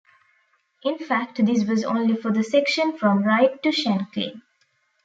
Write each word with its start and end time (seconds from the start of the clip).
In 0.81 0.97
fact 0.97 1.45
this 1.45 1.63
was 1.63 1.83
only 1.83 2.15
for 2.15 2.31
the 2.33 2.43
section 2.43 2.97
from 2.97 3.21
Ryde 3.23 3.61
to 3.61 3.71
Shanklin. 3.71 4.41